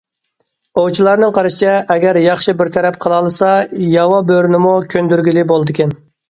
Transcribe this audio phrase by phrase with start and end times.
[0.83, 3.51] ئوۋچىلارنىڭ قارىشىچە، ئەگەر ياخشى بىر تەرەپ قىلالىسا
[3.97, 5.95] ياۋا بۆرىنىمۇ كۆندۈرگىلى بولىدىكەن.